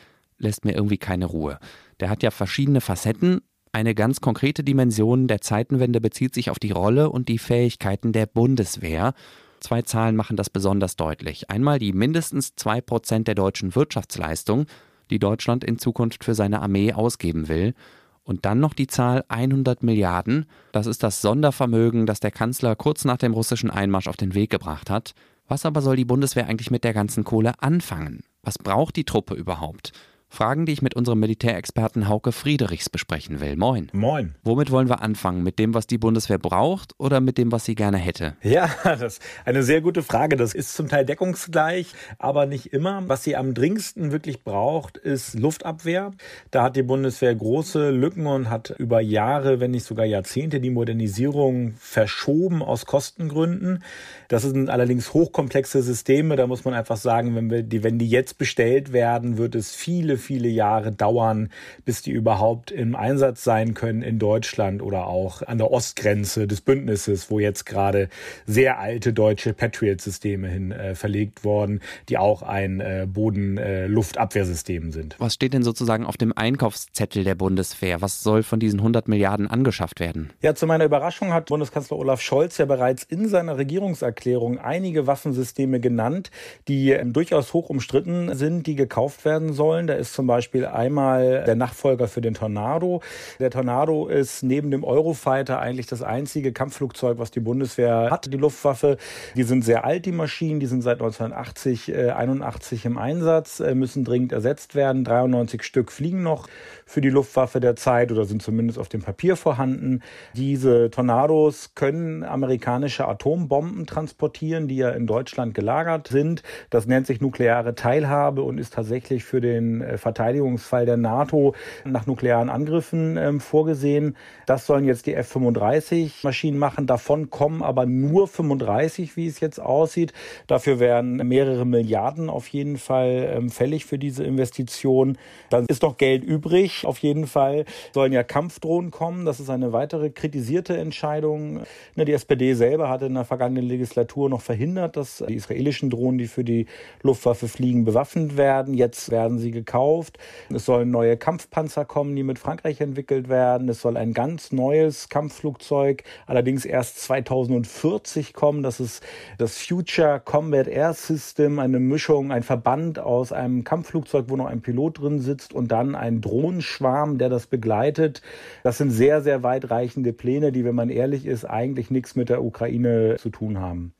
lässt 0.45 0.65
mir 0.65 0.75
irgendwie 0.75 0.99
keine 0.99 1.27
Ruhe. 1.27 1.59
Der 2.01 2.09
hat 2.09 2.23
ja 2.23 2.31
verschiedene 2.31 2.81
Facetten. 2.81 3.41
Eine 3.73 3.97
ganz 3.97 4.21
konkrete 4.21 4.63
Dimension 4.63 5.27
der 5.27 5.41
Zeitenwende 5.41 6.01
bezieht 6.01 6.35
sich 6.35 6.51
auf 6.51 6.61
die 6.61 6.71
Rolle 6.71 7.11
und 7.11 7.29
die 7.29 7.39
Fähigkeiten 7.39 8.13
der 8.13 8.27
Bundeswehr. 8.27 9.15
Zwei 9.59 9.83
Zahlen 9.83 10.15
machen 10.15 10.37
das 10.37 10.51
besonders 10.51 10.95
deutlich. 10.95 11.51
Einmal 11.51 11.81
die 11.81 11.93
mindestens 11.93 12.55
zwei 12.55 12.81
Prozent 12.81 13.27
der 13.27 13.35
deutschen 13.35 13.75
Wirtschaftsleistung, 13.75 14.67
die 15.11 15.19
Deutschland 15.19 15.65
in 15.65 15.79
Zukunft 15.79 16.23
für 16.23 16.35
seine 16.35 16.63
Armee 16.63 16.93
ausgeben 16.93 17.49
will. 17.49 17.75
Und 18.23 18.45
dann 18.45 18.61
noch 18.61 18.75
die 18.75 18.87
Zahl 18.87 19.25
100 19.29 19.83
Milliarden. 19.83 20.47
Das 20.73 20.87
ist 20.87 21.03
das 21.03 21.21
Sondervermögen, 21.21 22.07
das 22.07 22.21
der 22.21 22.31
Kanzler 22.31 22.77
kurz 22.77 23.05
nach 23.05 23.19
dem 23.19 23.33
russischen 23.33 23.71
Einmarsch 23.71 24.09
auf 24.09 24.17
den 24.17 24.35
Weg 24.35 24.51
gebracht 24.51 24.89
hat. 24.89 25.15
Was 25.47 25.67
aber 25.67 25.83
soll 25.83 25.97
die 25.97 26.07
Bundeswehr 26.07 26.47
eigentlich 26.47 26.71
mit 26.71 26.85
der 26.85 26.95
ganzen 26.95 27.25
Kohle 27.25 27.53
anfangen? 27.61 28.23
Was 28.43 28.59
braucht 28.59 28.97
die 28.97 29.05
Truppe 29.05 29.35
überhaupt? 29.35 29.93
Fragen, 30.35 30.67
die 30.67 30.73
ich 30.73 30.83
mit 30.83 30.95
unserem 30.95 31.21
Militärexperten 31.21 32.09
Hauke 32.09 32.33
Friedrichs 32.33 32.91
besprechen 32.91 33.41
will. 33.41 33.57
Moin. 33.57 33.89
Moin. 33.93 34.35
Womit 34.43 34.73
wollen 34.73 34.89
wir 34.89 35.01
anfangen? 35.01 35.45
Mit 35.45 35.61
dem, 35.61 35.75
was 35.75 35.87
die 35.87 35.97
Bundeswehr 35.97 36.39
braucht 36.39 36.93
oder 36.99 37.21
mit 37.21 37.39
dem, 37.39 37.53
was 37.53 37.65
sie 37.65 37.77
gerne 37.77 37.99
hätte? 37.99 38.35
Ja, 38.43 38.69
das 38.85 39.01
ist 39.01 39.23
eine 39.45 39.63
sehr 39.63 39.81
gute 39.81 40.03
Frage. 40.03 40.37
Das 40.37 40.53
ist 40.53 40.75
zum 40.75 40.89
Teil 40.89 41.05
deckungsgleich, 41.05 41.95
aber 42.19 42.47
nicht 42.47 42.73
immer. 42.73 43.03
Was 43.07 43.23
sie 43.23 43.37
am 43.37 43.55
dringendsten 43.55 44.11
wirklich 44.11 44.43
braucht, 44.43 44.97
ist 44.97 45.39
Luftabwehr. 45.39 46.11
Da 46.51 46.65
hat 46.65 46.75
die 46.75 46.83
Bundeswehr 46.83 47.35
große 47.35 47.91
Lücken 47.91 48.27
und 48.27 48.51
hat 48.51 48.75
über 48.79 49.01
Jahre, 49.01 49.61
wenn 49.61 49.71
nicht 49.71 49.85
sogar 49.85 50.05
Jahrzehnte, 50.05 50.59
die 50.59 50.71
Modernisierung 50.71 51.75
verschoben 51.79 52.61
aus 52.61 52.87
Kostengründen. 52.87 53.85
Das 54.29 54.43
sind 54.43 54.69
allerdings 54.69 55.15
hochkomplexe 55.15 55.81
Systeme. 55.83 56.35
Da 56.35 56.49
muss 56.49 56.65
man 56.65 56.75
einfach 56.75 56.97
sagen, 56.97 57.37
wenn, 57.37 57.51
wir 57.51 57.63
die, 57.63 57.85
wenn 57.85 58.01
die 58.01 58.09
jetzt 58.09 58.37
bestellt 58.37 58.93
werden, 58.93 59.39
wird 59.39 59.55
es 59.55 59.75
viele, 59.75 60.19
viele 60.25 60.49
Jahre 60.49 60.93
dauern, 60.93 61.51
bis 61.85 62.03
die 62.03 62.11
überhaupt 62.11 62.71
im 62.71 62.97
Einsatz 62.97 63.45
sein 63.45 63.75
können 63.75 64.03
in 64.03 64.19
Deutschland 64.19 64.83
oder 64.83 65.07
auch 65.07 65.43
an 65.43 65.59
der 65.59 65.71
Ostgrenze 65.71 66.47
des 66.47 66.61
Bündnisses, 66.61 67.31
wo 67.31 67.39
jetzt 67.39 67.67
gerade 67.67 68.09
sehr 68.47 68.79
alte 68.79 69.13
deutsche 69.13 69.53
Patriot-Systeme 69.53 70.49
hin 70.49 70.73
äh, 70.73 70.95
verlegt 70.95 71.45
worden, 71.45 71.81
die 72.09 72.19
auch 72.19 72.43
ein 72.43 72.81
äh, 72.81 73.07
Boden-Luftabwehrsystem 73.09 74.89
äh, 74.89 74.93
sind. 74.93 75.17
Was 75.19 75.35
steht 75.35 75.53
denn 75.53 75.63
sozusagen 75.63 76.07
auf 76.07 76.17
dem 76.17 76.37
Einkaufszettel 76.37 77.25
der 77.25 77.35
Bundeswehr? 77.35 78.01
Was 78.01 78.23
soll 78.23 78.43
von 78.43 78.61
diesen 78.61 78.81
100 78.81 79.09
Milliarden 79.09 79.49
angeschafft 79.49 80.01
werden? 80.01 80.31
Ja, 80.41 80.55
zu 80.55 80.67
meiner 80.67 80.85
Überraschung 80.85 81.33
hat 81.33 81.47
Bundeskanzler 81.47 81.99
Olaf 81.99 82.21
Scholz 82.21 82.59
ja 82.59 82.65
bereits 82.65 83.03
in 83.05 83.29
seiner 83.29 83.59
Regierungserklärung 83.59 84.59
einige 84.59 85.07
Waffensysteme 85.07 85.81
genannt, 85.81 86.31
die 86.69 86.91
ähm, 86.91 87.13
durchaus 87.13 87.53
hoch 87.53 87.69
umstritten 87.69 88.35
sind, 88.35 88.67
die 88.67 88.75
gekauft 88.75 89.25
werden 89.25 89.53
sollen. 89.53 89.87
Da 89.87 89.95
ist 89.95 90.14
zum 90.15 90.27
Beispiel 90.27 90.67
einmal 90.67 91.45
der 91.45 91.57
Nachfolger 91.57 92.09
für 92.09 92.21
den 92.21 92.35
Tornado. 92.35 93.03
Der 93.39 93.51
Tornado 93.51 94.07
ist 94.07 94.43
neben 94.43 94.71
dem 94.71 94.85
Eurofighter 94.85 95.59
eigentlich 95.59 95.87
das 95.87 96.03
einzige 96.03 96.53
Kampfflugzeug, 96.53 97.19
was 97.19 97.31
die 97.31 97.41
Bundeswehr 97.41 98.09
hat, 98.11 98.33
die 98.33 98.39
Luftwaffe. 98.39 98.97
Die 99.35 99.43
sind 99.43 99.65
sehr 99.65 99.85
alt, 99.85 100.07
die 100.07 100.13
Maschinen, 100.13 100.61
die 100.61 100.67
sind 100.67 100.83
seit 100.83 101.01
1980, 101.01 101.93
äh, 101.93 102.11
81 102.11 102.87
im 102.87 102.99
Einsatz, 102.99 103.61
äh, 103.61 103.75
müssen 103.75 104.05
dringend 104.05 104.33
ersetzt 104.33 104.75
werden. 104.75 105.05
93 105.05 105.63
Stück 105.63 105.93
fliegen 105.93 106.23
noch 106.23 106.49
für 106.87 107.01
die 107.01 107.11
Luftwaffe 107.11 107.61
der 107.61 107.77
Zeit 107.77 108.13
oder 108.13 108.25
sind 108.25 108.43
zumindest 108.43 108.79
auf 108.79 108.89
dem 108.89 109.03
Papier 109.03 109.37
vorhanden. 109.37 110.03
Diese 110.35 110.91
Tornados 110.91 111.75
können 111.75 112.25
amerikanische 112.25 113.07
Atombomben 113.09 113.87
transportieren, 113.87 114.69
die 114.69 114.77
ja 114.77 114.91
in 114.91 115.07
Deutschland 115.07 115.55
gelagert 115.55 116.09
sind. 116.09 116.43
Das 116.71 116.87
nennt 116.87 117.07
sich 117.07 117.21
nukleare 117.21 117.75
Teilhabe 117.75 118.43
und 118.43 118.59
ist 118.59 118.75
tatsächlich 118.75 119.25
für 119.25 119.41
den 119.41 119.81
äh, 119.81 119.99
Verteidigungsfall 119.99 120.87
der 120.87 120.97
NATO 120.97 121.55
nach 121.85 122.07
nuklearen 122.07 122.51
Angriffen 122.51 123.17
ähm, 123.17 123.41
vorgesehen. 123.41 124.17
Das 124.47 124.67
sollen 124.67 124.85
jetzt 124.85 125.07
die 125.07 125.15
F-35 125.15 126.25
Maschinen 126.25 126.59
machen. 126.59 126.87
Davon 126.87 127.31
kommen 127.31 127.63
aber 127.63 127.87
nur 127.87 128.29
35, 128.29 129.17
wie 129.17 129.27
es 129.27 129.41
jetzt 129.41 129.61
aussieht. 129.61 130.13
Dafür 130.47 130.79
werden 130.79 131.17
mehrere 131.17 131.65
Milliarden 131.65 132.29
auf 132.29 132.49
jeden 132.49 132.77
Fall 132.77 133.33
ähm, 133.35 133.51
fällig 133.51 133.87
für 133.87 133.99
diese 133.99 134.25
Investition. 134.25 135.19
Dann 135.51 135.67
ist 135.67 135.83
noch 135.83 135.97
Geld 135.97 136.25
übrig. 136.25 136.74
Auf 136.83 136.99
jeden 136.99 137.27
Fall 137.27 137.65
sollen 137.93 138.13
ja 138.13 138.23
Kampfdrohnen 138.23 138.91
kommen. 138.91 139.25
Das 139.25 139.41
ist 139.41 139.51
eine 139.51 139.73
weitere 139.73 140.11
kritisierte 140.11 140.77
Entscheidung. 140.77 141.63
Die 141.97 142.13
SPD 142.13 142.55
selber 142.55 142.89
hatte 142.89 143.07
in 143.07 143.15
der 143.15 143.25
vergangenen 143.25 143.65
Legislatur 143.65 144.29
noch 144.29 144.41
verhindert, 144.41 144.97
dass 144.97 145.23
die 145.29 145.35
israelischen 145.35 145.91
Drohnen, 145.91 146.19
die 146.19 146.27
für 146.27 146.45
die 146.45 146.67
Luftwaffe 147.03 147.49
fliegen, 147.49 147.85
bewaffnet 147.85 148.37
werden. 148.37 148.75
Jetzt 148.75 149.11
werden 149.11 149.39
sie 149.39 149.51
gekauft. 149.51 150.19
Es 150.53 150.65
sollen 150.65 150.91
neue 150.91 151.17
Kampfpanzer 151.17 151.85
kommen, 151.85 152.17
die 152.17 152.23
mit 152.23 152.39
Frankreich 152.39 152.81
entwickelt 152.81 153.29
werden. 153.29 153.69
Es 153.69 153.81
soll 153.81 153.97
ein 153.97 154.13
ganz 154.13 154.53
neues 154.53 155.09
Kampfflugzeug, 155.09 156.05
allerdings 156.27 156.65
erst 156.65 157.01
2040 157.03 158.33
kommen. 158.33 158.63
Das 158.63 158.81
ist 158.81 159.03
das 159.39 159.59
Future 159.59 160.21
Combat 160.25 160.67
Air 160.69 160.95
System, 160.95 161.59
eine 161.59 161.81
Mischung, 161.81 162.33
ein 162.33 162.43
Verband 162.43 162.99
aus 162.99 163.33
einem 163.33 163.65
Kampfflugzeug, 163.65 164.27
wo 164.29 164.37
noch 164.37 164.47
ein 164.47 164.61
Pilot 164.61 165.01
drin 165.01 165.21
sitzt 165.21 165.53
und 165.53 165.69
dann 165.69 165.95
ein 165.95 166.21
Drohnenschwarm, 166.65 167.19
der 167.19 167.29
das 167.29 167.47
begleitet. 167.47 168.23
Das 168.63 168.79
sind 168.79 168.91
sehr, 168.91 169.23
sehr 169.23 169.43
weitreichende 169.43 170.13
Pläne, 170.13 170.53
die, 170.53 170.65
wenn 170.65 170.75
man 170.75 170.91
ehrlich 170.91 171.27
ist, 171.27 171.45
eigentlich 171.45 171.91
nichts 171.91 172.17
mit 172.17 172.29
der 172.29 172.43
Ukraine 172.43 173.17
zu 173.19 173.31
tun 173.31 173.59
haben. 173.59 173.93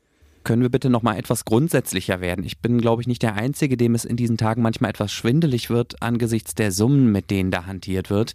Können 0.43 0.61
wir 0.61 0.69
bitte 0.69 0.91
noch 0.91 1.01
mal 1.01 1.17
etwas 1.17 1.43
grundsätzlicher 1.45 2.21
werden? 2.21 2.45
Ich 2.45 2.59
bin, 2.59 2.79
glaube 2.79 3.01
ich, 3.01 3.07
nicht 3.07 3.23
der 3.23 3.33
Einzige, 3.33 3.77
dem 3.77 3.95
es 3.95 4.05
in 4.05 4.15
diesen 4.15 4.37
Tagen 4.37 4.61
manchmal 4.61 4.91
etwas 4.91 5.11
schwindelig 5.11 5.69
wird 5.71 6.01
angesichts 6.03 6.53
der 6.53 6.71
Summen, 6.71 7.11
mit 7.11 7.31
denen 7.31 7.49
da 7.49 7.65
hantiert 7.65 8.11
wird. 8.11 8.33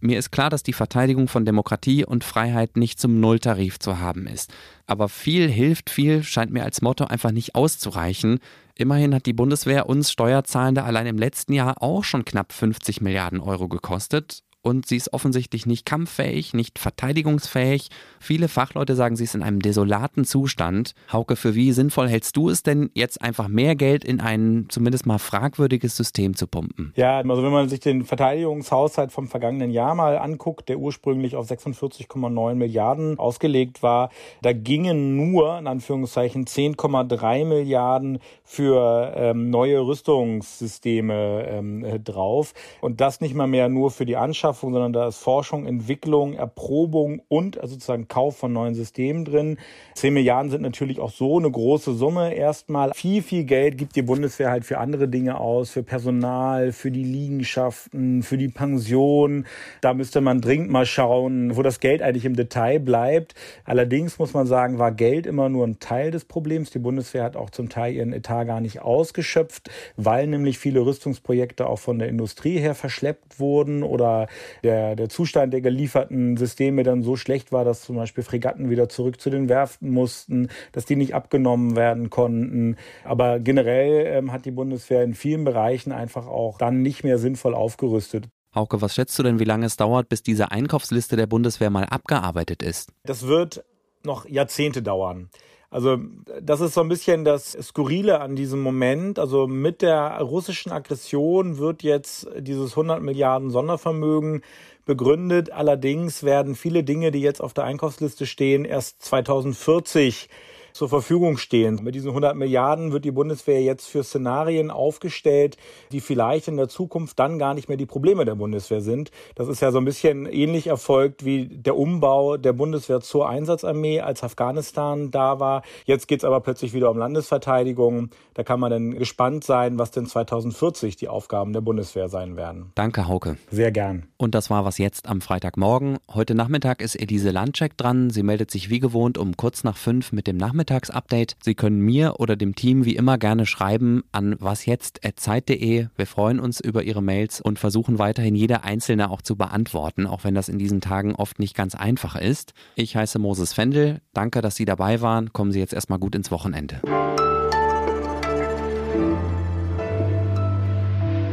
Mir 0.00 0.18
ist 0.18 0.30
klar, 0.30 0.48
dass 0.48 0.62
die 0.62 0.72
Verteidigung 0.72 1.28
von 1.28 1.44
Demokratie 1.44 2.04
und 2.04 2.24
Freiheit 2.24 2.76
nicht 2.76 2.98
zum 2.98 3.20
Nulltarif 3.20 3.78
zu 3.78 3.98
haben 3.98 4.26
ist. 4.26 4.52
Aber 4.86 5.08
viel 5.08 5.48
hilft 5.48 5.90
viel 5.90 6.22
scheint 6.22 6.52
mir 6.52 6.64
als 6.64 6.80
Motto 6.80 7.04
einfach 7.04 7.32
nicht 7.32 7.54
auszureichen. 7.54 8.40
Immerhin 8.74 9.14
hat 9.14 9.26
die 9.26 9.34
Bundeswehr 9.34 9.88
uns 9.88 10.10
Steuerzahlende 10.10 10.84
allein 10.84 11.06
im 11.06 11.18
letzten 11.18 11.52
Jahr 11.52 11.82
auch 11.82 12.02
schon 12.02 12.24
knapp 12.24 12.52
50 12.52 13.02
Milliarden 13.02 13.40
Euro 13.40 13.68
gekostet 13.68 14.42
und 14.62 14.86
sie 14.86 14.96
ist 14.96 15.12
offensichtlich 15.12 15.64
nicht 15.64 15.86
kampffähig, 15.86 16.52
nicht 16.52 16.78
verteidigungsfähig. 16.78 17.88
Viele 18.20 18.48
Fachleute 18.48 18.94
sagen, 18.94 19.16
sie 19.16 19.24
ist 19.24 19.34
in 19.34 19.42
einem 19.42 19.60
desolaten 19.60 20.24
Zustand. 20.24 20.94
Hauke, 21.10 21.36
für 21.36 21.54
wie 21.54 21.72
sinnvoll 21.72 22.08
hältst 22.08 22.36
du 22.36 22.50
es 22.50 22.62
denn, 22.62 22.90
jetzt 22.94 23.22
einfach 23.22 23.48
mehr 23.48 23.74
Geld 23.74 24.04
in 24.04 24.20
ein 24.20 24.66
zumindest 24.68 25.06
mal 25.06 25.18
fragwürdiges 25.18 25.96
System 25.96 26.36
zu 26.36 26.46
pumpen? 26.46 26.92
Ja, 26.96 27.18
also 27.20 27.42
wenn 27.42 27.52
man 27.52 27.68
sich 27.70 27.80
den 27.80 28.04
Verteidigungshaushalt 28.04 29.12
vom 29.12 29.28
vergangenen 29.28 29.70
Jahr 29.70 29.94
mal 29.94 30.18
anguckt, 30.18 30.68
der 30.68 30.78
ursprünglich 30.78 31.36
auf 31.36 31.48
46,9 31.48 32.54
Milliarden 32.54 33.18
ausgelegt 33.18 33.82
war, 33.82 34.10
da 34.42 34.52
gingen 34.52 35.16
nur, 35.16 35.58
in 35.58 35.66
Anführungszeichen, 35.66 36.44
10,3 36.44 37.46
Milliarden 37.46 38.18
für 38.44 39.14
ähm, 39.16 39.48
neue 39.48 39.80
Rüstungssysteme 39.80 41.46
ähm, 41.48 42.04
drauf. 42.04 42.52
Und 42.82 43.00
das 43.00 43.22
nicht 43.22 43.34
mal 43.34 43.46
mehr 43.46 43.68
nur 43.70 43.90
für 43.90 44.04
die 44.04 44.16
Anschaffung 44.16 44.49
Anschaffung, 44.50 44.72
sondern 44.72 44.92
da 44.92 45.06
ist 45.06 45.18
Forschung, 45.18 45.64
Entwicklung, 45.64 46.34
Erprobung 46.34 47.22
und 47.28 47.58
also 47.58 47.74
sozusagen 47.74 48.08
Kauf 48.08 48.36
von 48.36 48.52
neuen 48.52 48.74
Systemen 48.74 49.24
drin. 49.24 49.58
10 49.94 50.12
Milliarden 50.12 50.50
sind 50.50 50.62
natürlich 50.62 50.98
auch 50.98 51.12
so 51.12 51.38
eine 51.38 51.48
große 51.48 51.94
Summe. 51.94 52.34
Erstmal 52.34 52.92
viel, 52.92 53.22
viel 53.22 53.44
Geld 53.44 53.78
gibt 53.78 53.94
die 53.94 54.02
Bundeswehr 54.02 54.50
halt 54.50 54.64
für 54.64 54.78
andere 54.78 55.06
Dinge 55.06 55.38
aus, 55.38 55.70
für 55.70 55.84
Personal, 55.84 56.72
für 56.72 56.90
die 56.90 57.04
Liegenschaften, 57.04 58.24
für 58.24 58.38
die 58.38 58.48
Pension. 58.48 59.46
Da 59.82 59.94
müsste 59.94 60.20
man 60.20 60.40
dringend 60.40 60.70
mal 60.70 60.86
schauen, 60.86 61.56
wo 61.56 61.62
das 61.62 61.78
Geld 61.78 62.02
eigentlich 62.02 62.24
im 62.24 62.34
Detail 62.34 62.80
bleibt. 62.80 63.34
Allerdings 63.64 64.18
muss 64.18 64.34
man 64.34 64.48
sagen, 64.48 64.78
war 64.78 64.90
Geld 64.90 65.26
immer 65.26 65.48
nur 65.48 65.64
ein 65.64 65.78
Teil 65.78 66.10
des 66.10 66.24
Problems. 66.24 66.70
Die 66.70 66.80
Bundeswehr 66.80 67.22
hat 67.22 67.36
auch 67.36 67.50
zum 67.50 67.68
Teil 67.68 67.94
ihren 67.94 68.12
Etat 68.12 68.46
gar 68.46 68.60
nicht 68.60 68.82
ausgeschöpft, 68.82 69.70
weil 69.96 70.26
nämlich 70.26 70.58
viele 70.58 70.80
Rüstungsprojekte 70.80 71.68
auch 71.68 71.78
von 71.78 72.00
der 72.00 72.08
Industrie 72.08 72.58
her 72.58 72.74
verschleppt 72.74 73.38
wurden 73.38 73.84
oder 73.84 74.26
der, 74.62 74.96
der 74.96 75.08
Zustand 75.08 75.52
der 75.52 75.60
gelieferten 75.60 76.36
Systeme 76.36 76.82
dann 76.82 77.02
so 77.02 77.16
schlecht 77.16 77.52
war, 77.52 77.64
dass 77.64 77.82
zum 77.82 77.96
Beispiel 77.96 78.24
Fregatten 78.24 78.70
wieder 78.70 78.88
zurück 78.88 79.20
zu 79.20 79.30
den 79.30 79.48
Werften 79.48 79.90
mussten, 79.90 80.48
dass 80.72 80.84
die 80.84 80.96
nicht 80.96 81.14
abgenommen 81.14 81.76
werden 81.76 82.10
konnten. 82.10 82.76
Aber 83.04 83.40
generell 83.40 84.06
ähm, 84.06 84.32
hat 84.32 84.44
die 84.44 84.50
Bundeswehr 84.50 85.02
in 85.02 85.14
vielen 85.14 85.44
Bereichen 85.44 85.92
einfach 85.92 86.26
auch 86.26 86.58
dann 86.58 86.82
nicht 86.82 87.04
mehr 87.04 87.18
sinnvoll 87.18 87.54
aufgerüstet. 87.54 88.28
Hauke, 88.54 88.82
was 88.82 88.94
schätzt 88.94 89.16
du 89.18 89.22
denn, 89.22 89.38
wie 89.38 89.44
lange 89.44 89.66
es 89.66 89.76
dauert, 89.76 90.08
bis 90.08 90.22
diese 90.22 90.50
Einkaufsliste 90.50 91.16
der 91.16 91.28
Bundeswehr 91.28 91.70
mal 91.70 91.84
abgearbeitet 91.84 92.62
ist? 92.62 92.92
Das 93.04 93.26
wird 93.26 93.64
noch 94.02 94.28
Jahrzehnte 94.28 94.82
dauern. 94.82 95.30
Also 95.70 95.98
das 96.42 96.60
ist 96.60 96.74
so 96.74 96.80
ein 96.80 96.88
bisschen 96.88 97.24
das 97.24 97.52
Skurrile 97.52 98.20
an 98.20 98.34
diesem 98.34 98.60
Moment. 98.60 99.20
Also 99.20 99.46
mit 99.46 99.82
der 99.82 100.20
russischen 100.20 100.72
Aggression 100.72 101.58
wird 101.58 101.84
jetzt 101.84 102.28
dieses 102.36 102.72
100 102.72 103.00
Milliarden 103.00 103.50
Sondervermögen 103.50 104.42
begründet. 104.84 105.52
Allerdings 105.52 106.24
werden 106.24 106.56
viele 106.56 106.82
Dinge, 106.82 107.12
die 107.12 107.20
jetzt 107.20 107.40
auf 107.40 107.54
der 107.54 107.64
Einkaufsliste 107.64 108.26
stehen, 108.26 108.64
erst 108.64 109.02
2040 109.02 110.28
zur 110.72 110.88
Verfügung 110.88 111.36
stehen. 111.36 111.80
Mit 111.82 111.94
diesen 111.94 112.08
100 112.08 112.36
Milliarden 112.36 112.92
wird 112.92 113.04
die 113.04 113.10
Bundeswehr 113.10 113.62
jetzt 113.62 113.88
für 113.88 114.04
Szenarien 114.04 114.70
aufgestellt, 114.70 115.56
die 115.92 116.00
vielleicht 116.00 116.48
in 116.48 116.56
der 116.56 116.68
Zukunft 116.68 117.18
dann 117.18 117.38
gar 117.38 117.54
nicht 117.54 117.68
mehr 117.68 117.76
die 117.76 117.86
Probleme 117.86 118.24
der 118.24 118.34
Bundeswehr 118.34 118.80
sind. 118.80 119.10
Das 119.34 119.48
ist 119.48 119.60
ja 119.60 119.72
so 119.72 119.78
ein 119.78 119.84
bisschen 119.84 120.26
ähnlich 120.26 120.66
erfolgt 120.66 121.24
wie 121.24 121.46
der 121.46 121.76
Umbau 121.76 122.36
der 122.36 122.52
Bundeswehr 122.52 123.00
zur 123.00 123.28
Einsatzarmee, 123.28 124.00
als 124.00 124.22
Afghanistan 124.22 125.10
da 125.10 125.40
war. 125.40 125.62
Jetzt 125.84 126.08
geht 126.08 126.20
es 126.20 126.24
aber 126.24 126.40
plötzlich 126.40 126.72
wieder 126.72 126.90
um 126.90 126.98
Landesverteidigung. 126.98 128.10
Da 128.34 128.42
kann 128.42 128.60
man 128.60 128.70
dann 128.70 128.90
gespannt 128.92 129.44
sein, 129.44 129.78
was 129.78 129.90
denn 129.90 130.06
2040 130.06 130.96
die 130.96 131.08
Aufgaben 131.08 131.52
der 131.52 131.60
Bundeswehr 131.60 132.08
sein 132.08 132.36
werden. 132.36 132.72
Danke, 132.74 133.08
Hauke. 133.08 133.36
Sehr 133.50 133.72
gern. 133.72 134.06
Und 134.16 134.34
das 134.34 134.50
war 134.50 134.64
was 134.64 134.78
jetzt 134.78 135.08
am 135.08 135.20
Freitagmorgen. 135.20 135.98
Heute 136.12 136.34
Nachmittag 136.34 136.80
ist 136.80 136.94
Elise 136.94 137.30
Landcheck 137.30 137.76
dran. 137.76 138.10
Sie 138.10 138.22
meldet 138.22 138.50
sich 138.50 138.70
wie 138.70 138.80
gewohnt 138.80 139.18
um 139.18 139.36
kurz 139.36 139.64
nach 139.64 139.76
fünf 139.76 140.12
mit 140.12 140.26
dem 140.26 140.36
Nachmittag 140.36 140.59
Nachmittagsupdate. 140.60 141.36
Sie 141.42 141.54
können 141.54 141.80
mir 141.80 142.16
oder 142.18 142.36
dem 142.36 142.54
Team 142.54 142.84
wie 142.84 142.94
immer 142.94 143.16
gerne 143.16 143.46
schreiben 143.46 144.02
an 144.12 144.36
wasjetzt.zeit.de. 144.38 145.88
Wir 145.96 146.06
freuen 146.06 146.38
uns 146.38 146.60
über 146.60 146.82
Ihre 146.82 147.02
Mails 147.02 147.40
und 147.40 147.58
versuchen 147.58 147.98
weiterhin 147.98 148.34
jede 148.34 148.62
einzelne 148.62 149.10
auch 149.10 149.22
zu 149.22 149.36
beantworten, 149.36 150.06
auch 150.06 150.24
wenn 150.24 150.34
das 150.34 150.50
in 150.50 150.58
diesen 150.58 150.82
Tagen 150.82 151.14
oft 151.14 151.38
nicht 151.38 151.56
ganz 151.56 151.74
einfach 151.74 152.14
ist. 152.14 152.52
Ich 152.74 152.94
heiße 152.94 153.18
Moses 153.18 153.54
Fendel. 153.54 154.02
Danke, 154.12 154.42
dass 154.42 154.56
Sie 154.56 154.66
dabei 154.66 155.00
waren. 155.00 155.32
Kommen 155.32 155.52
Sie 155.52 155.60
jetzt 155.60 155.72
erstmal 155.72 155.98
gut 155.98 156.14
ins 156.14 156.30
Wochenende. 156.30 156.82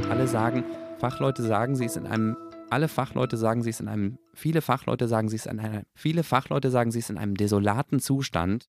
Alle 0.09 0.27
sagen, 0.27 0.63
Fachleute 0.99 1.43
sagen, 1.43 1.75
sie 1.75 1.85
ist 1.85 1.97
in 1.97 2.07
einem 2.07 2.37
alle 2.69 2.87
Fachleute 2.87 3.37
sagen, 3.37 3.63
sie 3.63 3.69
ist 3.69 3.79
in 3.79 3.87
einem, 3.87 4.17
viele 4.33 4.61
Fachleute 4.61 5.07
sagen, 5.07 5.29
sie 5.29 5.37
ist 5.37 5.47
in 5.47 5.59
einer, 5.59 5.83
viele 5.95 6.23
Fachleute 6.23 6.69
sagen, 6.69 6.91
sie 6.91 6.99
ist 6.99 7.09
in 7.09 7.17
einem 7.17 7.35
desolaten 7.35 7.99
Zustand. 7.99 8.65